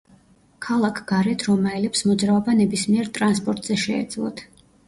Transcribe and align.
ქალაქ 0.67 1.01
გარეთ 1.11 1.45
რომაელებს 1.49 2.03
მოძრაობა 2.13 2.57
ნებისმიერ 2.63 3.15
ტრანსპორტზე 3.19 3.81
შეეძლოთ. 3.87 4.47